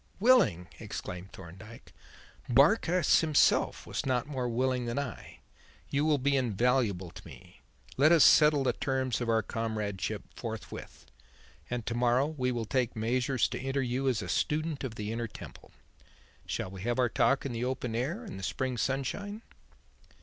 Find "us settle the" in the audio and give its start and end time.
8.11-8.73